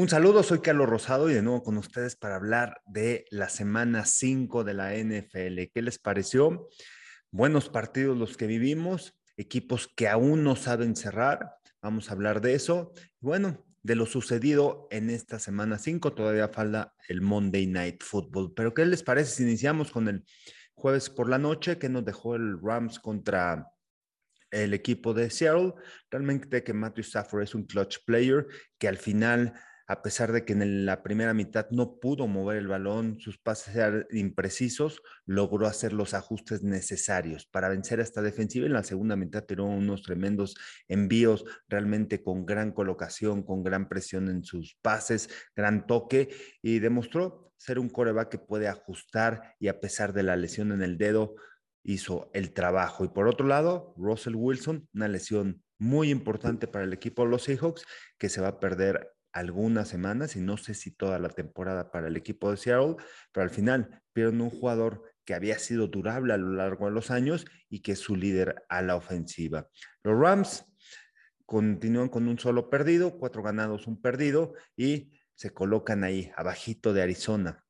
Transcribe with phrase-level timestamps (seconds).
[0.00, 4.06] Un saludo, soy Carlos Rosado y de nuevo con ustedes para hablar de la semana
[4.06, 5.70] 5 de la NFL.
[5.74, 6.70] ¿Qué les pareció?
[7.30, 11.50] Buenos partidos los que vivimos, equipos que aún no saben cerrar.
[11.82, 12.94] Vamos a hablar de eso.
[13.20, 18.54] Bueno, de lo sucedido en esta semana 5, todavía falta el Monday Night Football.
[18.54, 20.24] Pero ¿qué les parece si iniciamos con el
[20.72, 23.70] jueves por la noche que nos dejó el Rams contra
[24.50, 25.74] el equipo de Seattle?
[26.10, 28.46] Realmente que Matthew Stafford es un clutch player
[28.78, 29.52] que al final
[29.90, 33.74] a pesar de que en la primera mitad no pudo mover el balón, sus pases
[33.74, 38.66] eran imprecisos, logró hacer los ajustes necesarios para vencer a esta defensiva.
[38.66, 40.54] En la segunda mitad tiró unos tremendos
[40.86, 46.28] envíos, realmente con gran colocación, con gran presión en sus pases, gran toque
[46.62, 50.82] y demostró ser un coreback que puede ajustar y a pesar de la lesión en
[50.82, 51.34] el dedo,
[51.82, 53.04] hizo el trabajo.
[53.04, 57.42] Y por otro lado, Russell Wilson, una lesión muy importante para el equipo de los
[57.42, 57.84] Seahawks,
[58.18, 62.08] que se va a perder algunas semanas y no sé si toda la temporada para
[62.08, 62.96] el equipo de Seattle,
[63.32, 67.10] pero al final pierden un jugador que había sido durable a lo largo de los
[67.10, 69.68] años y que es su líder a la ofensiva.
[70.02, 70.64] Los Rams
[71.46, 77.02] continúan con un solo perdido, cuatro ganados, un perdido y se colocan ahí abajito de
[77.02, 77.64] Arizona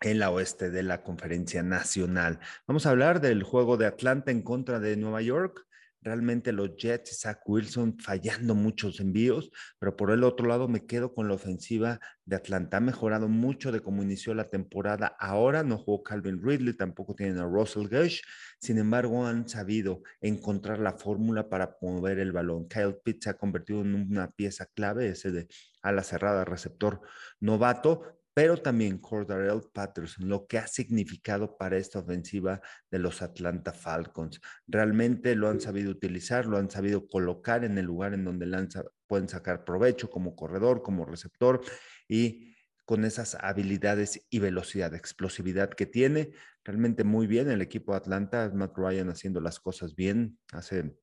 [0.00, 2.40] en la oeste de la conferencia nacional.
[2.66, 5.66] Vamos a hablar del juego de Atlanta en contra de Nueva York
[6.04, 11.14] realmente los Jets, Zach Wilson fallando muchos envíos, pero por el otro lado me quedo
[11.14, 12.76] con la ofensiva de Atlanta.
[12.76, 15.16] Ha mejorado mucho de cómo inició la temporada.
[15.18, 18.20] Ahora no jugó Calvin Ridley, tampoco tienen a Russell Gush.
[18.60, 22.68] Sin embargo, han sabido encontrar la fórmula para mover el balón.
[22.68, 25.48] Kyle Pitts se ha convertido en una pieza clave, ese de
[25.82, 27.00] ala cerrada, receptor
[27.40, 33.72] novato, pero también Cordarell Patterson, lo que ha significado para esta ofensiva de los Atlanta
[33.72, 34.40] Falcons.
[34.66, 38.82] Realmente lo han sabido utilizar, lo han sabido colocar en el lugar en donde lanza,
[39.06, 41.60] pueden sacar provecho como corredor, como receptor
[42.08, 46.32] y con esas habilidades y velocidad, explosividad que tiene.
[46.64, 50.38] Realmente muy bien el equipo de Atlanta, Matt Ryan haciendo las cosas bien.
[50.52, 50.96] Hace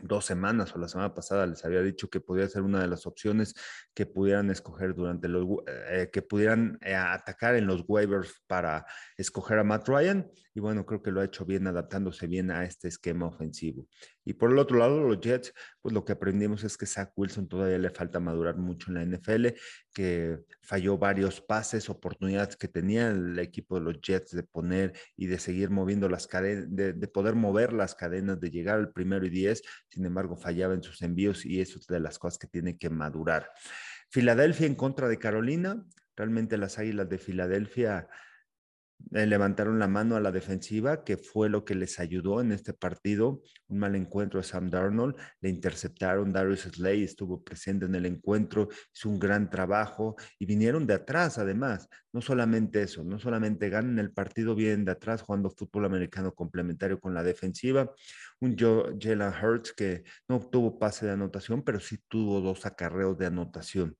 [0.00, 3.06] dos semanas o la semana pasada les había dicho que podría ser una de las
[3.06, 3.54] opciones
[3.94, 8.86] que pudieran escoger durante los, eh, que pudieran eh, atacar en los waivers para
[9.16, 10.30] escoger a Matt Ryan.
[10.54, 13.86] Y bueno, creo que lo ha hecho bien adaptándose bien a este esquema ofensivo.
[14.24, 17.48] Y por el otro lado, los Jets, pues lo que aprendimos es que Zach Wilson
[17.48, 19.48] todavía le falta madurar mucho en la NFL,
[19.92, 25.26] que falló varios pases, oportunidades que tenía el equipo de los Jets de poner y
[25.26, 29.26] de seguir moviendo las cadenas, de, de poder mover las cadenas, de llegar al primero
[29.26, 29.62] y diez.
[29.88, 32.90] Sin embargo, fallaba en sus envíos y eso es de las cosas que tiene que
[32.90, 33.50] madurar.
[34.08, 35.84] Filadelfia en contra de Carolina.
[36.14, 38.08] Realmente las Águilas de Filadelfia
[39.10, 43.42] levantaron la mano a la defensiva, que fue lo que les ayudó en este partido.
[43.68, 48.68] Un mal encuentro de Sam Darnold, le interceptaron, Darius Slay estuvo presente en el encuentro,
[48.94, 51.88] hizo un gran trabajo y vinieron de atrás además.
[52.12, 57.00] No solamente eso, no solamente ganan el partido, bien de atrás jugando fútbol americano complementario
[57.00, 57.90] con la defensiva.
[58.40, 63.26] Un Jalen Hurts que no obtuvo pase de anotación, pero sí tuvo dos acarreos de
[63.26, 63.96] anotación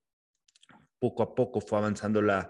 [1.03, 2.49] poco a poco fue avanzando la,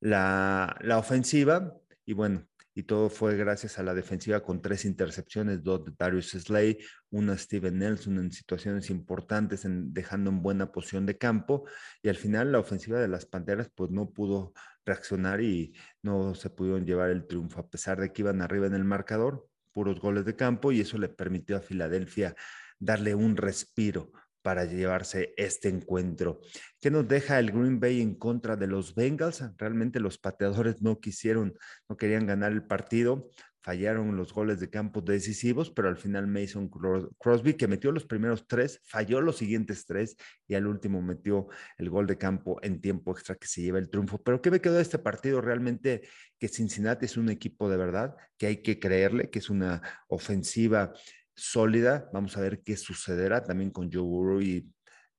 [0.00, 1.74] la, la ofensiva
[2.04, 6.30] y bueno, y todo fue gracias a la defensiva con tres intercepciones, dos de Darius
[6.30, 6.78] Slay,
[7.10, 11.66] una Steven Nelson en situaciones importantes, en, dejando en buena posición de campo,
[12.02, 14.52] y al final la ofensiva de las Panteras pues no pudo
[14.84, 18.74] reaccionar y no se pudieron llevar el triunfo, a pesar de que iban arriba en
[18.74, 22.34] el marcador, puros goles de campo, y eso le permitió a Filadelfia
[22.78, 24.12] darle un respiro
[24.42, 26.40] para llevarse este encuentro.
[26.80, 29.42] ¿Qué nos deja el Green Bay en contra de los Bengals?
[29.56, 31.54] Realmente los pateadores no quisieron,
[31.88, 33.28] no querían ganar el partido,
[33.62, 36.70] fallaron los goles de campo decisivos, pero al final Mason
[37.18, 40.16] Crosby, que metió los primeros tres, falló los siguientes tres
[40.48, 43.90] y al último metió el gol de campo en tiempo extra que se lleva el
[43.90, 44.22] triunfo.
[44.22, 45.40] Pero ¿qué me quedó de este partido?
[45.40, 46.02] Realmente
[46.38, 50.94] que Cincinnati es un equipo de verdad, que hay que creerle, que es una ofensiva
[51.40, 52.08] sólida.
[52.12, 54.70] Vamos a ver qué sucederá también con Joe Burrow y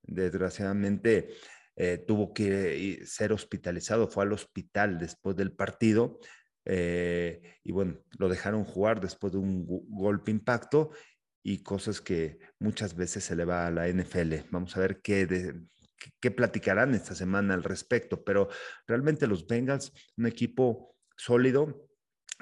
[0.04, 1.30] desgraciadamente
[1.76, 6.20] eh, tuvo que ser hospitalizado, fue al hospital después del partido.
[6.66, 10.92] Eh, y bueno, lo dejaron jugar después de un golpe impacto
[11.44, 14.36] y cosas que muchas veces se le va a la NFL.
[14.52, 15.56] Vamos a ver qué,
[16.20, 18.50] qué platicarán esta semana al respecto, pero
[18.86, 21.90] realmente los Bengals, un equipo sólido,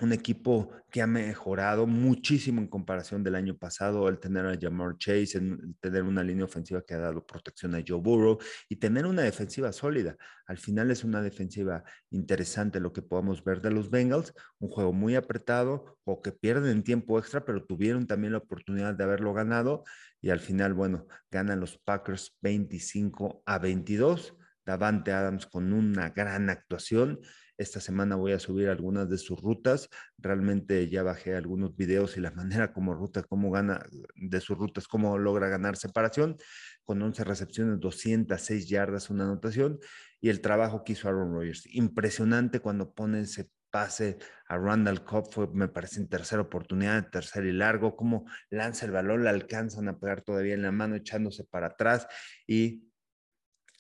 [0.02, 4.98] un equipo que ha mejorado muchísimo en comparación del año pasado, el tener a Jamar
[4.98, 8.38] Chase, el tener una línea ofensiva que ha dado protección a Joe Burrow
[8.70, 10.16] y tener una defensiva sólida.
[10.48, 14.94] Al final es una defensiva interesante lo que podamos ver de los Bengals, un juego
[14.94, 19.34] muy apretado o que pierden en tiempo extra, pero tuvieron también la oportunidad de haberlo
[19.34, 19.84] ganado
[20.22, 24.36] y al final, bueno, ganan los Packers 25 a 22
[24.70, 27.20] Davante Adams con una gran actuación.
[27.58, 29.90] Esta semana voy a subir algunas de sus rutas.
[30.20, 33.84] Realmente ya bajé algunos videos y la manera como ruta, cómo gana
[34.16, 36.38] de sus rutas, cómo logra ganar separación.
[36.84, 39.80] Con 11 recepciones, 206 yardas, una anotación.
[40.22, 41.66] Y el trabajo que hizo Aaron Rodgers.
[41.74, 47.46] Impresionante cuando pone ese pase a Randall Cobb fue, me parece, en tercera oportunidad, tercer
[47.46, 51.44] y largo, cómo lanza el balón, le alcanzan a pegar todavía en la mano, echándose
[51.44, 52.08] para atrás
[52.48, 52.89] y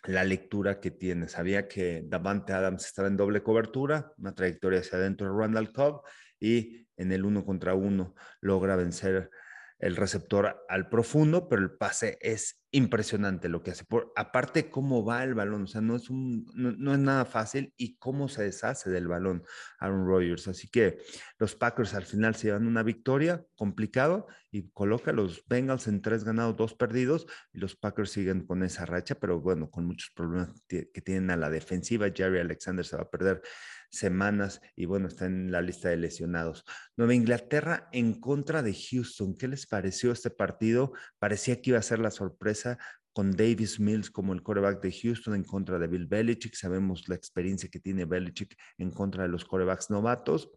[0.05, 1.27] la lectura que tiene.
[1.27, 6.03] Sabía que Davante Adams estaba en doble cobertura, una trayectoria hacia adentro de Randall Cobb
[6.39, 9.29] y en el uno contra uno logra vencer
[9.79, 13.85] el receptor al profundo, pero el pase es impresionante lo que hace.
[14.15, 17.97] Aparte, cómo va el balón, o sea, no es, un, no, es nada fácil y
[17.97, 19.43] cómo se deshace del balón
[19.79, 20.49] Aaron Rodgers.
[20.49, 20.99] Así que
[21.37, 26.01] los Packers al final se llevan una victoria complicado y coloca a los Bengals en
[26.01, 30.11] tres ganados, dos perdidos y los Packers siguen con esa racha, pero bueno, con muchos
[30.13, 32.11] problemas que tienen a la defensiva.
[32.13, 33.41] Jerry Alexander se va a perder
[33.89, 36.63] semanas y bueno, está en la lista de lesionados.
[36.95, 39.35] Nueva Inglaterra en contra de Houston.
[39.35, 40.93] ¿Qué les pareció este partido?
[41.19, 42.77] Parecía que iba a ser la sorpresa
[43.13, 46.55] con Davis Mills como el coreback de Houston en contra de Bill Belichick.
[46.55, 50.51] Sabemos la experiencia que tiene Belichick en contra de los corebacks novatos.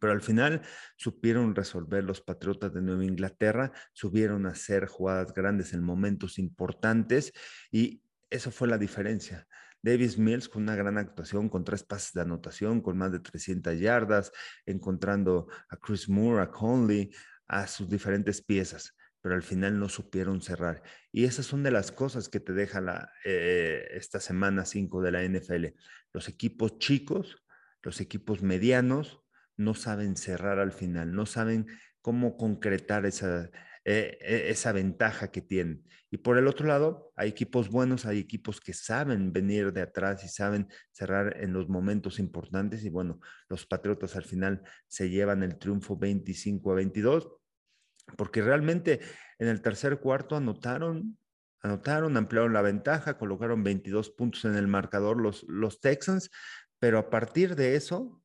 [0.00, 0.62] Pero al final
[0.96, 7.32] supieron resolver los Patriotas de Nueva Inglaterra, subieron a hacer jugadas grandes en momentos importantes
[7.70, 9.48] y eso fue la diferencia.
[9.82, 13.78] Davis Mills con una gran actuación, con tres pases de anotación, con más de 300
[13.78, 14.32] yardas,
[14.66, 17.10] encontrando a Chris Moore, a Conley,
[17.46, 20.82] a sus diferentes piezas, pero al final no supieron cerrar.
[21.12, 25.12] Y esas son de las cosas que te deja la, eh, esta semana 5 de
[25.12, 25.74] la NFL.
[26.12, 27.42] Los equipos chicos,
[27.82, 29.20] los equipos medianos,
[29.56, 31.66] no saben cerrar al final, no saben
[32.00, 33.50] cómo concretar esa,
[33.90, 35.82] eh, eh, esa ventaja que tienen.
[36.10, 40.22] Y por el otro lado, hay equipos buenos, hay equipos que saben venir de atrás
[40.24, 42.84] y saben cerrar en los momentos importantes.
[42.84, 43.18] Y bueno,
[43.48, 47.30] los Patriotas al final se llevan el triunfo 25 a 22,
[48.18, 49.00] porque realmente
[49.38, 51.16] en el tercer cuarto anotaron,
[51.62, 56.28] anotaron, ampliaron la ventaja, colocaron 22 puntos en el marcador los, los Texans,
[56.78, 58.22] pero a partir de eso,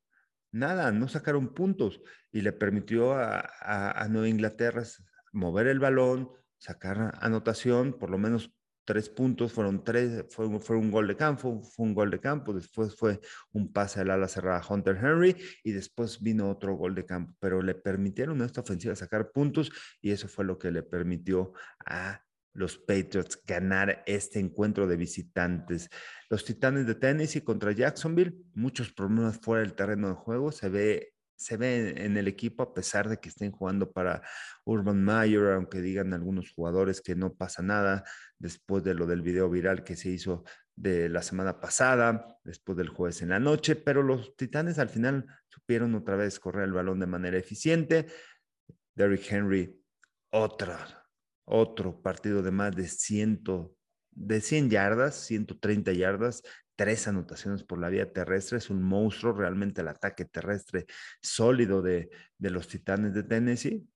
[0.52, 4.84] nada, no sacaron puntos y le permitió a, a Nueva Inglaterra
[5.34, 8.50] mover el balón, sacar anotación, por lo menos
[8.84, 12.52] tres puntos, fueron tres, fue, fue, un gol de campo, fue un gol de campo,
[12.52, 13.20] después fue
[13.52, 17.62] un pase al ala cerrada Hunter Henry y después vino otro gol de campo, pero
[17.62, 21.52] le permitieron a esta ofensiva sacar puntos y eso fue lo que le permitió
[21.86, 22.20] a
[22.52, 25.90] los Patriots ganar este encuentro de visitantes.
[26.30, 31.13] Los Titanes de Tennessee contra Jacksonville, muchos problemas fuera del terreno de juego, se ve
[31.36, 34.22] se ve en el equipo a pesar de que estén jugando para
[34.64, 38.04] Urban Meyer, aunque digan algunos jugadores que no pasa nada
[38.38, 40.44] después de lo del video viral que se hizo
[40.76, 45.26] de la semana pasada, después del jueves en la noche, pero los Titanes al final
[45.48, 48.06] supieron otra vez correr el balón de manera eficiente.
[48.94, 49.80] Derrick Henry,
[50.30, 51.06] otra,
[51.44, 53.42] otro partido de más de 100,
[54.14, 56.42] de 100 yardas, 130 yardas,
[56.76, 58.58] tres anotaciones por la vía terrestre.
[58.58, 60.86] Es un monstruo realmente el ataque terrestre
[61.20, 63.86] sólido de, los Titanes de Tennessee.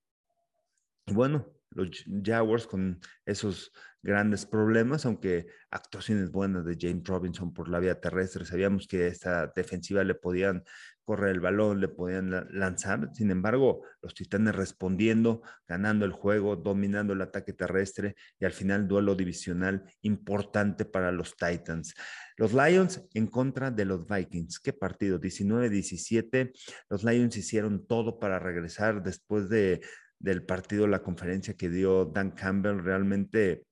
[1.07, 7.69] Y bueno, los Jaguars con esos grandes problemas, aunque actuaciones buenas de James Robinson por
[7.69, 10.65] la vía terrestre, sabíamos que esta defensiva le podían
[11.09, 13.09] correr el balón, le podían lanzar.
[13.15, 18.87] Sin embargo, los Titanes respondiendo, ganando el juego, dominando el ataque terrestre y al final
[18.87, 21.95] duelo divisional importante para los Titans.
[22.37, 24.61] Los Lions en contra de los Vikings.
[24.61, 25.19] ¿Qué partido?
[25.19, 26.53] 19-17.
[26.91, 29.81] Los Lions hicieron todo para regresar después de,
[30.19, 33.65] del partido, la conferencia que dio Dan Campbell, realmente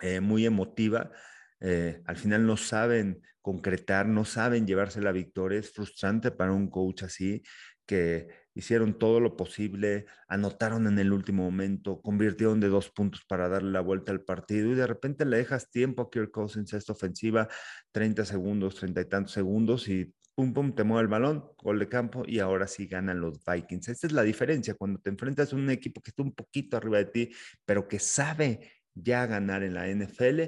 [0.00, 1.10] eh, muy emotiva.
[1.60, 5.60] Eh, al final no saben concretar, no saben llevarse la victoria.
[5.60, 7.42] Es frustrante para un coach así
[7.86, 13.48] que hicieron todo lo posible, anotaron en el último momento, convirtieron de dos puntos para
[13.48, 16.92] darle la vuelta al partido y de repente le dejas tiempo a Kirk Cousins esta
[16.92, 17.46] ofensiva,
[17.92, 21.88] 30 segundos, 30 y tantos segundos y pum, pum, te mueve el balón, gol de
[21.90, 23.88] campo y ahora sí ganan los Vikings.
[23.88, 26.96] Esta es la diferencia cuando te enfrentas a un equipo que está un poquito arriba
[26.96, 27.30] de ti,
[27.66, 30.40] pero que sabe ya ganar en la NFL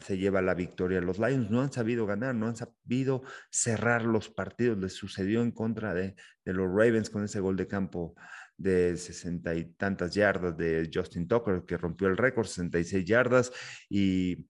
[0.00, 1.00] se lleva la victoria.
[1.00, 4.78] Los Lions no han sabido ganar, no han sabido cerrar los partidos.
[4.78, 8.14] Les sucedió en contra de, los Ravens con ese gol de campo
[8.56, 13.52] de sesenta y tantas yardas de Justin Tucker, que rompió el récord, 66 yardas.
[13.88, 14.46] Y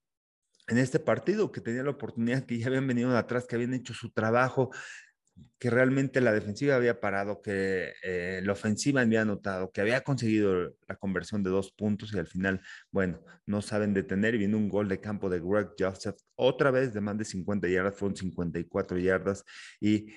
[0.67, 3.75] en este partido que tenía la oportunidad, que ya habían venido de atrás, que habían
[3.75, 4.71] hecho su trabajo,
[5.59, 10.77] que realmente la defensiva había parado, que eh, la ofensiva había anotado, que había conseguido
[10.87, 12.61] la conversión de dos puntos y al final,
[12.91, 16.93] bueno, no saben detener y viene un gol de campo de Greg Joseph, otra vez
[16.93, 19.45] de más de 50 yardas, fueron 54 yardas
[19.81, 20.13] y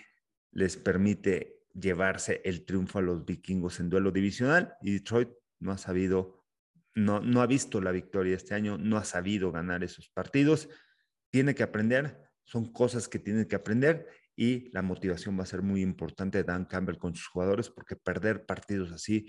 [0.52, 5.78] les permite llevarse el triunfo a los vikingos en duelo divisional y Detroit no ha
[5.78, 6.44] sabido,
[6.94, 10.70] no, no ha visto la victoria este año, no ha sabido ganar esos partidos,
[11.30, 14.08] tiene que aprender, son cosas que tiene que aprender
[14.38, 17.96] y la motivación va a ser muy importante de Dan Campbell con sus jugadores porque
[17.98, 19.26] perder partidos así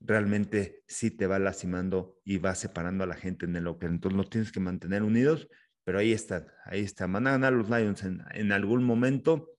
[0.00, 3.88] realmente sí te va lastimando y va separando a la gente en el locker.
[3.88, 5.48] Entonces los tienes que mantener unidos,
[5.84, 7.12] pero ahí están, ahí están.
[7.12, 9.56] Van a ganar los Lions en, algún momento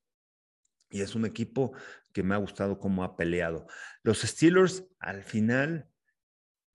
[0.90, 1.74] y es un equipo
[2.14, 3.68] que me ha gustado cómo ha peleado.
[4.04, 5.90] Los Steelers al final,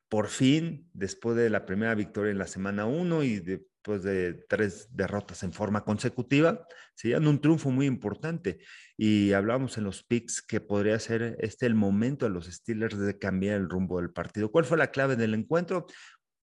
[0.09, 4.35] por fin, después de la primera victoria en la semana 1 y de después de
[4.47, 8.61] tres derrotas en forma consecutiva, serían un triunfo muy importante.
[8.97, 13.19] Y hablamos en los picks que podría ser este el momento de los Steelers de
[13.19, 14.53] cambiar el rumbo del partido.
[14.53, 15.87] ¿Cuál fue la clave del encuentro?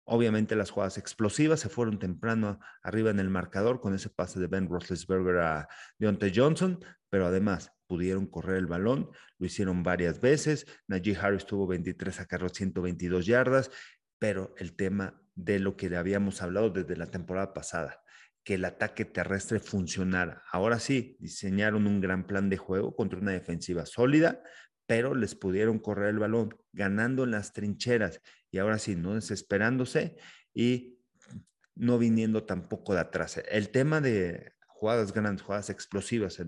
[0.05, 4.47] Obviamente las jugadas explosivas se fueron temprano arriba en el marcador con ese pase de
[4.47, 10.67] Ben Roethlisberger a Deontay Johnson, pero además pudieron correr el balón, lo hicieron varias veces.
[10.87, 13.71] Najee Harris tuvo 23 a carros, 122 yardas,
[14.19, 18.03] pero el tema de lo que habíamos hablado desde la temporada pasada,
[18.45, 20.43] que el ataque terrestre funcionara.
[20.53, 24.43] Ahora sí, diseñaron un gran plan de juego contra una defensiva sólida,
[24.87, 30.17] pero les pudieron correr el balón, ganando en las trincheras y ahora sí, no desesperándose
[30.53, 30.99] y
[31.75, 33.41] no viniendo tampoco de atrás.
[33.49, 36.39] El tema de jugadas grandes, jugadas explosivas.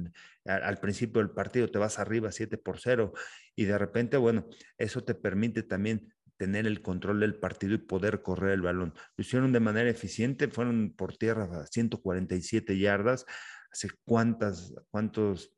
[0.45, 3.13] al principio del partido te vas arriba 7 por 0
[3.55, 4.47] y de repente, bueno,
[4.77, 8.95] eso te permite también tener el control del partido y poder correr el balón.
[9.17, 13.27] Lo hicieron de manera eficiente, fueron por tierra a 147 yardas.
[13.73, 15.53] Hace cuántas, cuántos,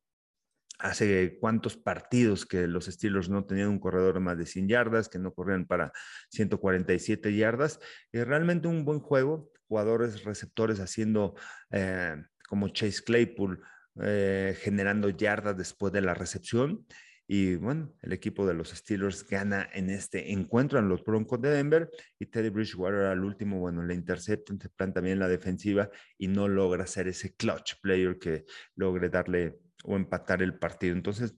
[0.78, 5.08] hace cuántos partidos que los Steelers no tenían un corredor de más de 100 yardas,
[5.08, 5.92] que no corrían para
[6.30, 7.80] 147 yardas.
[8.12, 11.34] Y realmente un buen juego, jugadores receptores haciendo
[11.70, 12.16] eh,
[12.48, 13.62] como Chase Claypool,
[14.00, 16.86] eh, generando yardas después de la recepción
[17.30, 21.50] y bueno, el equipo de los Steelers gana en este encuentro en los Broncos de
[21.50, 26.28] Denver y Teddy Bridgewater al último, bueno, le intercepta, se planta bien la defensiva y
[26.28, 30.94] no logra ser ese clutch player que logre darle o empatar el partido.
[30.94, 31.34] Entonces,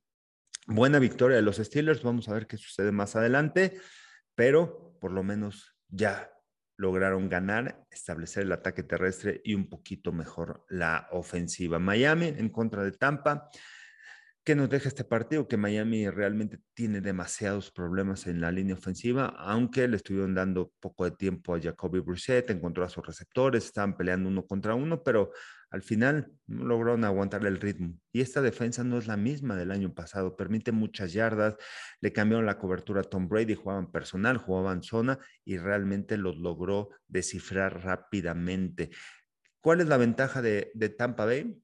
[0.68, 2.04] buena victoria de los Steelers.
[2.04, 3.80] Vamos a ver qué sucede más adelante,
[4.36, 6.30] pero por lo menos ya
[6.76, 11.80] lograron ganar, establecer el ataque terrestre y un poquito mejor la ofensiva.
[11.80, 13.50] Miami en contra de Tampa.
[14.50, 15.46] ¿Qué nos deja este partido?
[15.46, 21.04] Que Miami realmente tiene demasiados problemas en la línea ofensiva, aunque le estuvieron dando poco
[21.04, 25.30] de tiempo a Jacoby Brissett, encontró a sus receptores, estaban peleando uno contra uno, pero
[25.70, 27.94] al final no lograron aguantar el ritmo.
[28.12, 31.54] Y esta defensa no es la misma del año pasado, permite muchas yardas,
[32.00, 36.88] le cambiaron la cobertura a Tom Brady, jugaban personal, jugaban zona y realmente los logró
[37.06, 38.90] descifrar rápidamente.
[39.60, 41.62] ¿Cuál es la ventaja de, de Tampa Bay?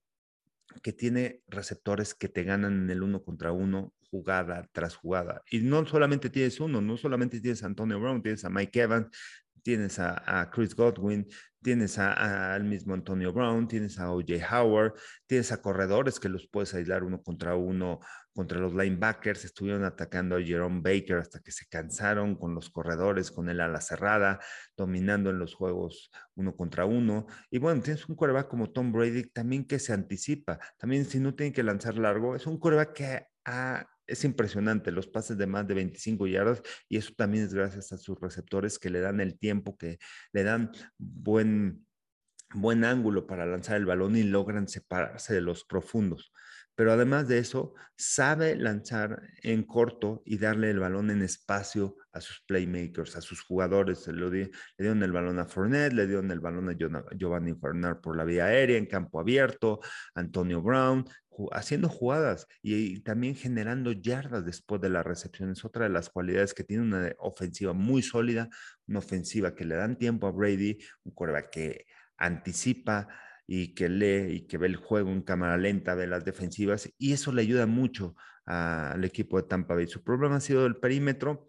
[0.82, 5.42] Que tiene receptores que te ganan en el uno contra uno, jugada tras jugada.
[5.50, 9.08] Y no solamente tienes uno, no solamente tienes a Antonio Brown, tienes a Mike Evans,
[9.62, 11.26] tienes a, Chris Godwin,
[11.62, 14.94] tienes al mismo Antonio Brown, tienes a OJ Howard,
[15.26, 18.00] tienes a corredores que los puedes aislar uno contra uno
[18.36, 23.30] contra los linebackers, estuvieron atacando a Jerome Baker hasta que se cansaron con los corredores,
[23.30, 24.38] con el ala cerrada,
[24.76, 27.26] dominando en los juegos uno contra uno.
[27.50, 31.34] Y bueno, tienes un quarterback como Tom Brady también que se anticipa, también si no
[31.34, 35.66] tiene que lanzar largo, es un quarterback que ha es impresionante los pases de más
[35.66, 39.38] de 25 yardas y eso también es gracias a sus receptores que le dan el
[39.38, 39.98] tiempo, que
[40.32, 41.86] le dan buen,
[42.54, 46.32] buen ángulo para lanzar el balón y logran separarse de los profundos.
[46.76, 52.20] Pero además de eso, sabe lanzar en corto y darle el balón en espacio a
[52.20, 54.06] sus playmakers, a sus jugadores.
[54.08, 56.74] Le, le dieron el balón a Fournette, le dieron el balón a
[57.16, 59.80] Giovanni Fernández por la vía aérea en campo abierto,
[60.14, 61.06] Antonio Brown,
[61.52, 65.50] haciendo jugadas y, también generando yardas después de la recepción.
[65.50, 68.48] Es otra de las cualidades que tiene una ofensiva muy sólida,
[68.86, 73.08] una ofensiva que le dan tiempo a Brady, un coreback que anticipa
[73.46, 77.12] y que lee y que ve el juego en cámara lenta, ve las defensivas y
[77.12, 79.86] eso le ayuda mucho al equipo de Tampa Bay.
[79.86, 81.48] Su problema ha sido el perímetro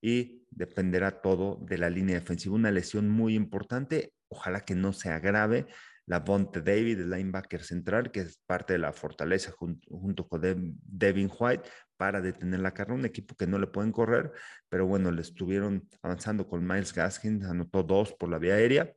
[0.00, 2.54] y dependerá todo de la línea defensiva.
[2.54, 5.66] Una lesión muy importante, ojalá que no se agrave
[6.12, 10.42] la Bonte David, el linebacker central, que es parte de la fortaleza junto, con
[10.84, 11.62] Devin White
[11.96, 12.98] para detener la carrera.
[12.98, 14.30] Un equipo que no le pueden correr,
[14.68, 18.92] pero bueno, le estuvieron avanzando con Miles Gaskin, anotó dos por la vía aérea,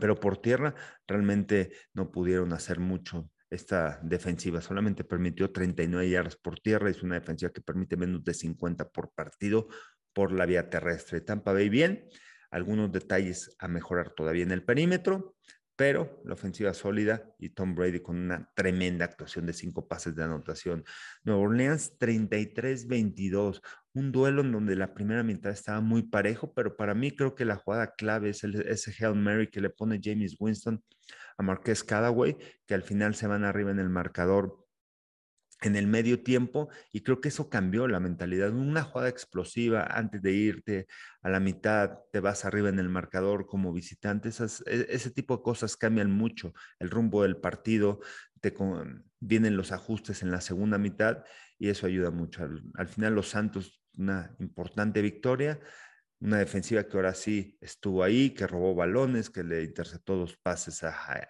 [0.00, 0.74] pero por tierra
[1.06, 4.60] realmente no pudieron hacer mucho esta defensiva.
[4.60, 6.90] Solamente permitió 39 yardas por tierra.
[6.90, 9.68] Es una defensiva que permite menos de 50 por partido
[10.12, 11.20] por la vía terrestre.
[11.20, 12.08] Tampa Bay bien.
[12.50, 15.36] Algunos detalles a mejorar todavía en el perímetro,
[15.80, 20.22] pero la ofensiva sólida y Tom Brady con una tremenda actuación de cinco pases de
[20.22, 20.84] anotación.
[21.24, 23.62] Nueva Orleans 33-22,
[23.94, 27.46] un duelo en donde la primera mitad estaba muy parejo, pero para mí creo que
[27.46, 30.84] la jugada clave es ese Hail Mary que le pone James Winston
[31.38, 34.59] a Marquez Cadaway, que al final se van arriba en el marcador
[35.62, 38.52] en el medio tiempo y creo que eso cambió la mentalidad.
[38.52, 40.86] Una jugada explosiva antes de irte
[41.22, 45.42] a la mitad, te vas arriba en el marcador como visitante, e, ese tipo de
[45.42, 48.00] cosas cambian mucho el rumbo del partido,
[48.40, 48.54] te,
[49.20, 51.24] vienen los ajustes en la segunda mitad
[51.58, 52.48] y eso ayuda mucho.
[52.74, 55.60] Al, final los Santos, una importante victoria,
[56.20, 60.82] una defensiva que ahora sí estuvo ahí, que robó balones, que le interceptó dos pases
[60.84, 61.26] a,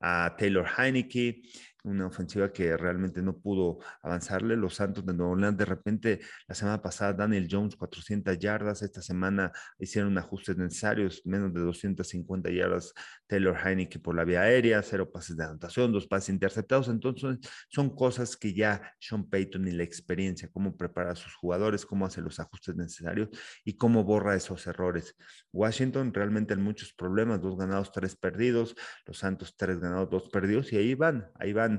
[0.00, 1.42] a Taylor Heineke
[1.84, 4.56] una ofensiva que realmente no pudo avanzarle.
[4.56, 8.82] Los Santos de Nueva Orleans, de repente, la semana pasada, Daniel Jones, 400 yardas.
[8.82, 12.94] Esta semana hicieron ajustes necesarios, menos de 250 yardas.
[13.26, 16.88] Taylor Heineke por la vía aérea, cero pases de anotación, dos pases interceptados.
[16.88, 21.86] Entonces, son cosas que ya Sean Payton y la experiencia, cómo prepara a sus jugadores,
[21.86, 23.30] cómo hace los ajustes necesarios
[23.64, 25.16] y cómo borra esos errores.
[25.52, 28.76] Washington realmente en muchos problemas, dos ganados, tres perdidos.
[29.06, 30.72] Los Santos, tres ganados, dos perdidos.
[30.72, 31.71] Y ahí van, ahí van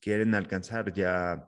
[0.00, 1.46] quieren alcanzar ya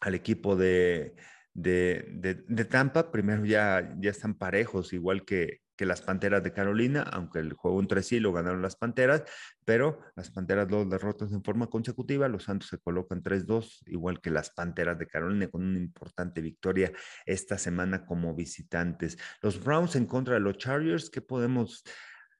[0.00, 1.14] al equipo de,
[1.54, 7.40] de, Tampa, primero ya, ya están parejos, igual que, que las Panteras de Carolina, aunque
[7.40, 9.24] el juego entre sí lo ganaron las Panteras,
[9.64, 14.30] pero las Panteras dos derrotas en forma consecutiva, los Santos se colocan 3-2, igual que
[14.30, 16.92] las Panteras de Carolina, con una importante victoria
[17.26, 19.18] esta semana como visitantes.
[19.42, 21.82] Los Browns en contra de los Chargers, ¿qué podemos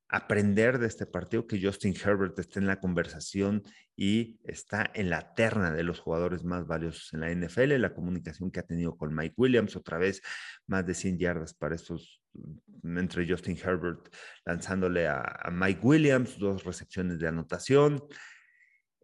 [0.09, 3.63] aprender de este partido que Justin Herbert esté en la conversación
[3.97, 8.51] y está en la terna de los jugadores más valiosos en la NFL, la comunicación
[8.51, 10.21] que ha tenido con Mike Williams, otra vez
[10.67, 16.39] más de 100 yardas para estos, mm, entre Justin Herbert lanzándole a, a Mike Williams,
[16.39, 18.05] dos recepciones de anotación,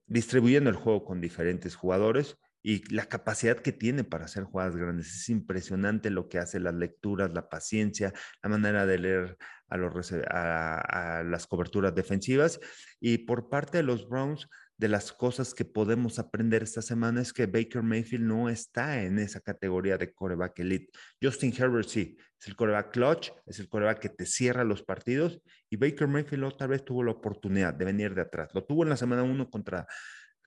[0.07, 5.15] distribuyendo el juego con diferentes jugadores y la capacidad que tiene para hacer jugadas grandes.
[5.15, 10.13] Es impresionante lo que hace, las lecturas, la paciencia, la manera de leer a, los,
[10.13, 12.61] a, las coberturas defensivas.
[13.01, 14.49] Y por parte de los Browns,
[14.81, 19.19] de las cosas que podemos aprender esta semana es que Baker Mayfield no está en
[19.19, 20.91] esa categoría de coreback elite.
[21.23, 25.39] Justin Herbert sí, es el coreback clutch, es el coreback que te cierra los partidos
[25.69, 28.49] y Baker Mayfield otra vez tuvo la oportunidad de venir de atrás.
[28.55, 29.87] Lo tuvo en la semana uno contra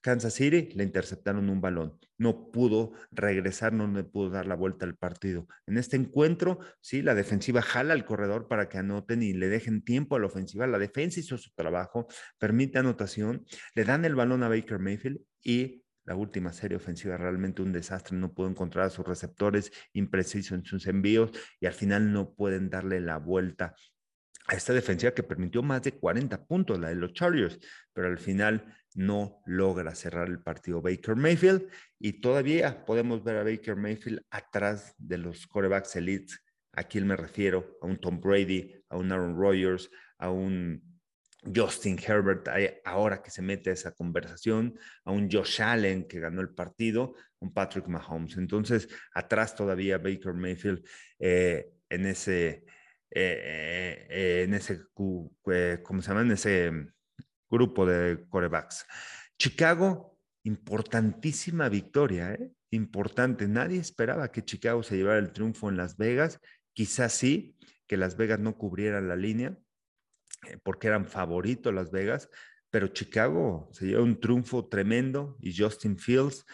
[0.04, 4.86] Kansas City le interceptaron un balón, no pudo regresar, no le pudo dar la vuelta
[4.86, 5.48] al partido.
[5.66, 9.82] En este encuentro, sí, la defensiva jala al corredor para que anoten y le dejen
[9.82, 10.68] tiempo a la ofensiva.
[10.68, 15.86] La defensa hizo su trabajo, permite anotación, le dan el balón a Baker Mayfield y
[16.04, 20.66] la última serie ofensiva realmente un desastre, no pudo encontrar a sus receptores imprecisos en
[20.66, 23.74] sus envíos y al final no pueden darle la vuelta
[24.48, 27.58] a esta defensiva que permitió más de 40 puntos, la de los Chargers,
[27.94, 33.44] pero al final no logra cerrar el partido Baker Mayfield y todavía podemos ver a
[33.44, 36.40] Baker Mayfield atrás de los corebacks elites.
[36.74, 37.78] ¿A quién me refiero?
[37.82, 40.82] A un Tom Brady, a un Aaron Rodgers, a un
[41.54, 42.48] Justin Herbert,
[42.86, 47.16] ahora que se mete a esa conversación, a un Josh Allen que ganó el partido,
[47.40, 48.38] un Patrick Mahomes.
[48.38, 50.86] Entonces, atrás todavía Baker Mayfield
[51.20, 52.66] eh, en ese,
[53.12, 56.22] eh, eh, en ese, ¿cómo se llama?
[56.22, 56.72] En ese
[57.54, 58.86] grupo de corebacks.
[59.38, 62.52] Chicago, importantísima victoria, ¿eh?
[62.72, 63.48] importante.
[63.48, 66.40] Nadie esperaba que Chicago se llevara el triunfo en Las Vegas.
[66.74, 67.56] Quizás sí,
[67.88, 69.56] que Las Vegas no cubrieran la línea,
[70.50, 72.30] eh, porque eran favoritos Las Vegas,
[72.72, 76.46] pero Chicago se lleva un triunfo tremendo y Justin Fields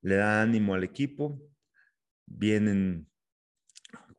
[0.00, 1.38] le da ánimo al equipo.
[2.26, 3.09] Vienen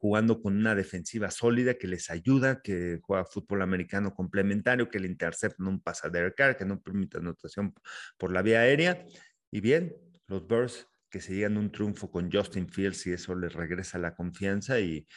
[0.01, 5.07] jugando con una defensiva sólida que les ayuda, que juega fútbol americano complementario, que le
[5.07, 7.75] interceptan un pasadero car, que no permite anotación
[8.17, 9.05] por la vía aérea.
[9.51, 13.53] Y bien, los Bears que se llegan un triunfo con Justin Fields y eso les
[13.53, 15.07] regresa la confianza y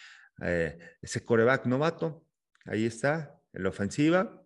[0.43, 2.27] eh, ese coreback novato,
[2.67, 4.45] ahí está, en la ofensiva,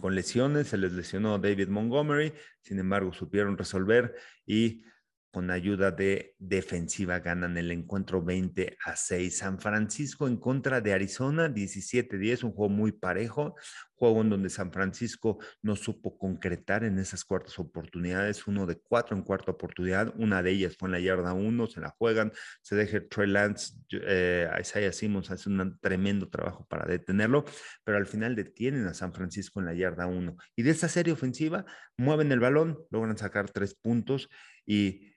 [0.00, 4.14] con lesiones, se les lesionó David Montgomery, sin embargo supieron resolver
[4.46, 4.84] y
[5.30, 9.38] con ayuda de defensiva ganan el encuentro 20 a 6.
[9.38, 13.54] San Francisco en contra de Arizona 17-10, un juego muy parejo,
[13.94, 19.16] juego en donde San Francisco no supo concretar en esas cuartas oportunidades, uno de cuatro
[19.16, 22.76] en cuarta oportunidad, una de ellas fue en la yarda uno, se la juegan, se
[22.76, 27.44] deja Trey Lance, eh, Isaiah Simmons hace un tremendo trabajo para detenerlo,
[27.84, 30.36] pero al final detienen a San Francisco en la yarda uno.
[30.56, 31.66] Y de esta serie ofensiva
[31.98, 34.28] mueven el balón, logran sacar tres puntos
[34.64, 35.10] y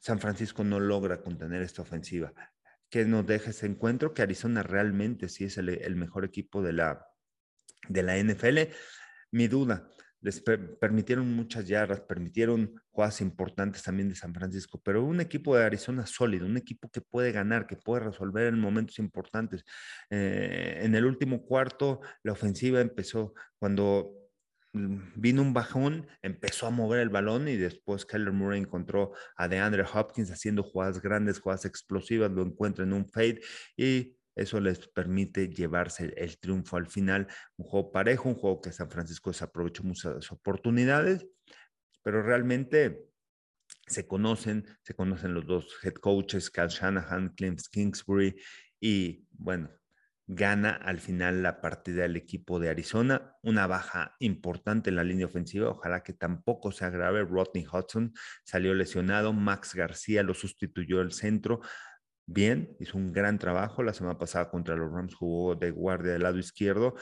[0.00, 2.32] San Francisco no logra contener esta ofensiva.
[2.88, 4.12] ¿Qué nos deja ese encuentro?
[4.12, 7.06] Que Arizona realmente sí es el mejor equipo de la,
[7.88, 8.72] de la NFL.
[9.30, 9.88] Mi duda,
[10.22, 15.64] les permitieron muchas yardas, permitieron jugadas importantes también de San Francisco, pero un equipo de
[15.64, 19.64] Arizona sólido, un equipo que puede ganar, que puede resolver en momentos importantes.
[20.10, 24.12] Eh, en el último cuarto, la ofensiva empezó cuando
[24.72, 29.84] vino un bajón, empezó a mover el balón y después Keller Murray encontró a DeAndre
[29.92, 33.40] Hopkins haciendo jugadas grandes, jugadas explosivas, lo encuentra en un fade
[33.76, 37.26] y eso les permite llevarse el, triunfo al final.
[37.56, 41.26] Un juego parejo, un juego que San Francisco desaprovechó muchas oportunidades,
[42.02, 43.06] pero realmente
[43.86, 48.36] se conocen, se conocen los dos head coaches, Cal Shanahan, Clint Kingsbury,
[48.80, 49.68] y bueno,
[50.32, 55.26] gana al final la partida del equipo de Arizona, una baja importante en la línea
[55.26, 58.12] ofensiva, ojalá que tampoco se agrave, Rodney Hudson
[58.44, 61.60] salió lesionado, Max García lo sustituyó el centro,
[62.26, 63.82] bien, hizo un gran trabajo.
[63.82, 66.94] La semana pasada contra los Rams jugó de guardia del lado izquierdo,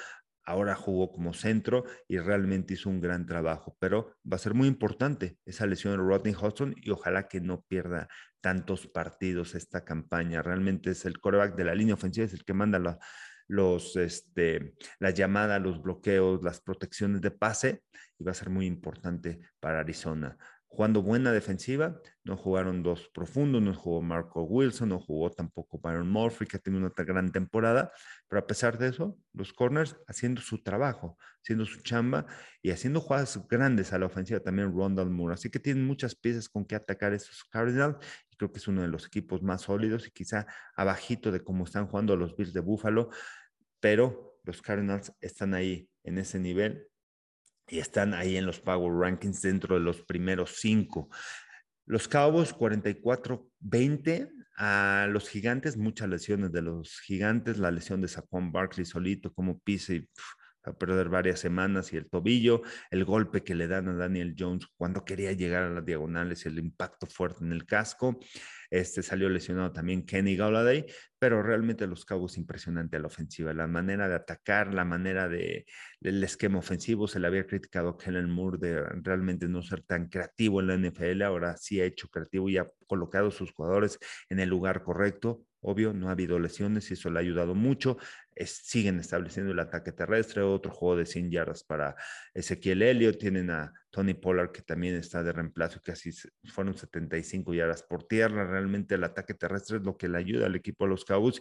[0.49, 4.67] ahora jugó como centro y realmente hizo un gran trabajo, pero va a ser muy
[4.67, 8.09] importante esa lesión de Rodney Hudson y ojalá que no pierda
[8.41, 10.41] tantos partidos esta campaña.
[10.41, 12.99] Realmente es el coreback de la línea ofensiva, es el que manda la,
[13.47, 17.83] los, este, la llamada, los bloqueos, las protecciones de pase
[18.19, 22.00] y va a ser muy importante para Arizona jugando buena defensiva.
[22.24, 26.61] No jugaron dos profundos, no jugó Marco Wilson, no jugó tampoco Byron Murphy, que ha
[26.61, 27.90] tenido una gran temporada.
[28.28, 32.26] Pero a pesar de eso, los corners haciendo su trabajo, haciendo su chamba
[32.62, 35.35] y haciendo jugadas grandes a la ofensiva también Rondal Moore.
[35.35, 37.96] Así que tienen muchas piezas con que atacar esos Cardinals.
[38.37, 41.88] Creo que es uno de los equipos más sólidos y quizá abajito de cómo están
[41.88, 43.11] jugando los Bills de Buffalo.
[43.81, 46.88] Pero los Cardinals están ahí en ese nivel
[47.68, 51.09] y están ahí en los Power Rankings dentro de los primeros cinco.
[51.87, 58.50] Los Cowboys 44-20 a los gigantes, muchas lesiones de los gigantes, la lesión de Saquon
[58.50, 60.09] Barkley solito, como pisa y
[60.64, 64.66] a perder varias semanas y el tobillo, el golpe que le dan a Daniel Jones
[64.76, 68.18] cuando quería llegar a las diagonales, el impacto fuerte en el casco.
[68.70, 70.87] Este salió lesionado también Kenny Galladay,
[71.18, 75.66] pero realmente los cabos impresionante a la ofensiva, la manera de atacar, la manera de
[76.00, 80.09] el esquema ofensivo, se le había criticado a Kellen Moore de realmente no ser tan
[80.09, 83.98] creativo en la NFL, ahora sí ha hecho creativo y ha colocado a sus jugadores
[84.28, 85.44] en el lugar correcto.
[85.61, 87.98] Obvio, no ha habido lesiones y eso le ha ayudado mucho.
[88.37, 91.96] siguen estableciendo el ataque terrestre, otro juego de 100 yardas para
[92.33, 93.18] Ezequiel Elliott.
[93.18, 96.11] Tienen a Tony Pollard que también está de reemplazo, casi
[96.44, 98.46] fueron 75 yardas por tierra.
[98.46, 101.40] Realmente el ataque terrestre es lo que le ayuda al equipo de los Cowboys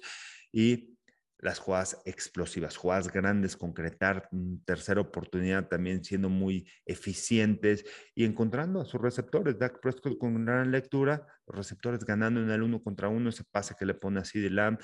[0.51, 0.97] y
[1.39, 4.27] las jugadas explosivas, jugadas grandes, concretar
[4.65, 9.60] tercera oportunidad también siendo muy eficientes y encontrando a sus receptores.
[9.60, 13.86] Dak Prescott con gran lectura, receptores ganando en el uno contra uno, ese pase que
[13.86, 14.79] le pone así de Lamb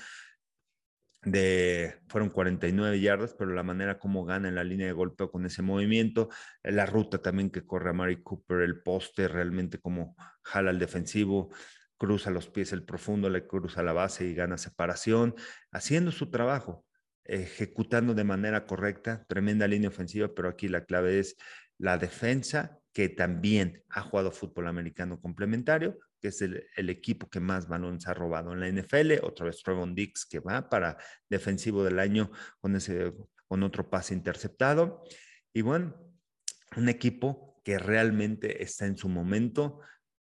[1.24, 5.46] de, fueron 49 yardas, pero la manera como gana en la línea de golpeo con
[5.46, 6.28] ese movimiento,
[6.62, 11.50] la ruta también que corre a Mari Cooper, el poste, realmente como jala al defensivo,
[11.96, 15.34] cruza los pies el profundo, le cruza la base y gana separación,
[15.72, 16.84] haciendo su trabajo,
[17.24, 21.36] ejecutando de manera correcta, tremenda línea ofensiva, pero aquí la clave es
[21.78, 27.68] la defensa, que también ha jugado fútbol americano complementario, que es el, equipo que más
[27.68, 30.96] balones ha robado en la NFL, otra vez Trevon Dix, que va para
[31.28, 33.12] defensivo del año con, ese,
[33.46, 35.04] con otro pase interceptado.
[35.52, 35.94] Y bueno,
[36.78, 39.80] un equipo que realmente está en su momento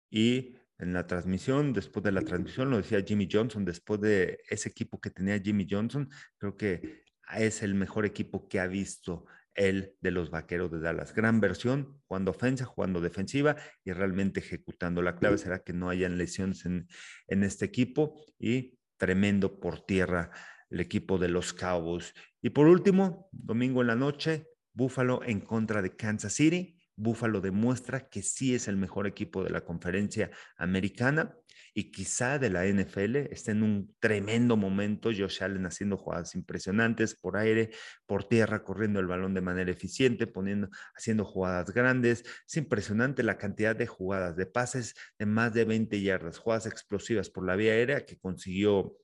[0.10, 4.68] y en la transmisión, después de la transmisión, lo decía Jimmy Johnson, después de ese
[4.68, 9.96] equipo que tenía Jimmy Johnson, creo que es el mejor equipo que ha visto el
[10.02, 11.14] de los Vaqueros de Dallas.
[11.14, 15.02] Gran versión, jugando ofensa, jugando defensiva y realmente ejecutando.
[15.02, 16.88] La clave será que no hayan lesiones en,
[17.28, 20.32] en este equipo y tremendo por tierra
[20.70, 22.14] el equipo de los Cowboys.
[22.42, 26.80] Y por último, domingo en la noche, Buffalo en contra de Kansas City.
[26.96, 31.36] Buffalo demuestra que sí es el mejor equipo de la conferencia americana
[31.74, 33.16] y quizá de la NFL.
[33.32, 35.10] Está en un tremendo momento.
[35.10, 37.72] Josh Allen haciendo jugadas impresionantes por aire,
[38.06, 42.24] por tierra, corriendo el balón de manera eficiente, poniendo, haciendo jugadas grandes.
[42.48, 47.30] Es impresionante la cantidad de jugadas, de pases de más de 20 yardas, jugadas explosivas
[47.30, 48.98] por la vía aérea que consiguió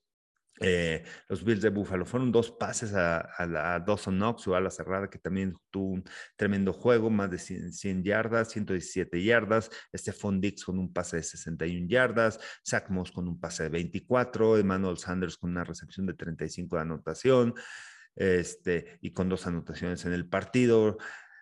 [0.62, 2.06] eh, los Bills de Buffalo.
[2.06, 6.04] Fueron dos pases a, a, Dawson Knox o a la cerrada, que también tuvo un
[6.36, 9.70] tremendo juego, más de 100, yardas, 117 yardas.
[9.96, 12.40] Stephon Dix con un pase de 61 yardas.
[12.68, 14.58] Zach Moss con un pase de 24.
[14.58, 17.54] Emmanuel Sanders con una recepción de 35 de anotación.
[18.16, 20.98] Este, y con dos anotaciones en el partido.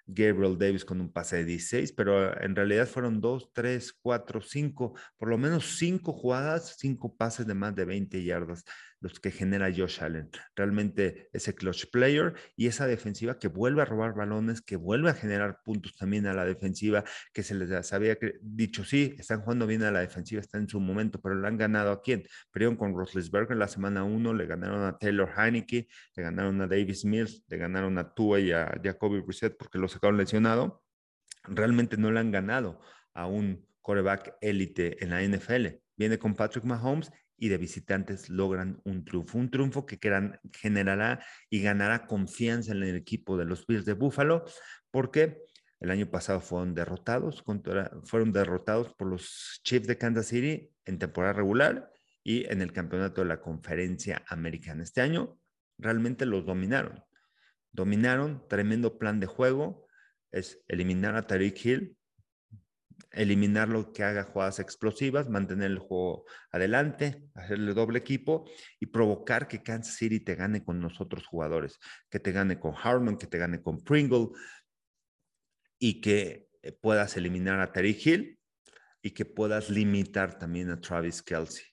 [0.08, 4.94] Gabriel Davis con un pase de 16, pero en realidad fueron dos, tres, cuatro, cinco,
[5.18, 8.64] por lo menos cinco jugadas, cinco pases de más de 20 yardas
[9.00, 10.30] los que genera Josh Allen.
[10.56, 15.14] Realmente ese clutch player y esa defensiva que vuelve a robar balones, que vuelve a
[15.14, 19.84] generar puntos también a la defensiva, que se les había dicho, sí, están jugando bien
[19.84, 22.24] a la defensiva, está en su momento, pero le han ganado a quién?
[22.52, 22.96] Perdieron con
[23.50, 27.58] en la semana 1, le ganaron a Taylor Heineke, le ganaron a Davis Mills, le
[27.58, 30.84] ganaron a Tua y a Jacoby Brissett porque lo sacaron lesionado.
[31.44, 32.82] Realmente no le han ganado
[33.14, 35.80] a un coreback élite en la NFL.
[35.96, 39.38] Viene con Patrick Mahomes y de visitantes logran un triunfo.
[39.38, 40.00] Un triunfo que
[40.54, 44.46] generará y ganará confianza en el equipo de los Bills de Buffalo,
[44.92, 45.44] porque
[45.80, 47.44] el año pasado fueron derrotados,
[48.04, 51.92] fueron derrotados por los Chiefs de Kansas City en temporada regular
[52.24, 54.84] y en el campeonato de la conferencia americana.
[54.84, 55.40] Este año
[55.78, 57.04] realmente los dominaron.
[57.72, 59.86] Dominaron, tremendo plan de juego,
[60.32, 61.98] es eliminar a Tariq Hill,
[63.12, 69.48] eliminar lo que haga jugadas explosivas, mantener el juego adelante, hacerle doble equipo y provocar
[69.48, 73.38] que Kansas City te gane con nosotros jugadores, que te gane con Harmon, que te
[73.38, 74.30] gane con Pringle
[75.80, 78.40] y que eh, puedas eliminar a Terry Hill
[79.02, 81.66] y que puedas limitar también a Travis Kelsey.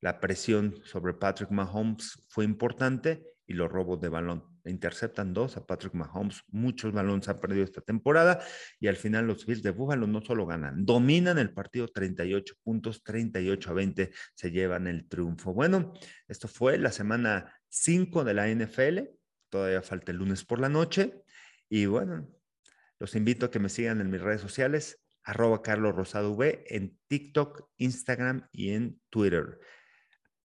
[0.00, 5.66] La presión sobre Patrick Mahomes fue importante y los robos de balón interceptan dos a
[5.66, 6.42] Patrick Mahomes.
[6.48, 8.40] Muchos balones han perdido esta temporada
[8.80, 13.02] y al final los Bills de Buffalo no solo ganan, dominan el partido 38 puntos,
[13.02, 15.52] 38 a 20 se llevan el triunfo.
[15.52, 15.92] Bueno,
[16.26, 18.98] esto fue la semana 5 de la NFL.
[19.48, 21.22] Todavía falta el lunes por la noche.
[21.68, 22.28] Y bueno,
[22.98, 26.98] los invito a que me sigan en mis redes sociales, arroba Carlos Rosado V, en
[27.06, 29.60] TikTok, Instagram y en Twitter.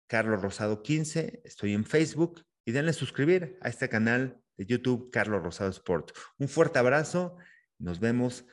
[0.07, 5.43] Carlos Rosado 15, estoy en Facebook y denle suscribir a este canal de YouTube Carlos
[5.43, 6.13] Rosado Sport.
[6.39, 7.37] Un fuerte abrazo.
[7.79, 8.47] Nos vemos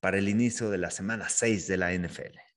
[0.00, 2.49] para el inicio de la semana 6 de la NFL.